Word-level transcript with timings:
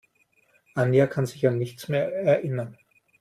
Anja 0.73 1.05
kann 1.05 1.27
sich 1.27 1.45
an 1.47 1.59
nichts 1.59 1.87
mehr 1.87 2.11
erinnern. 2.23 2.75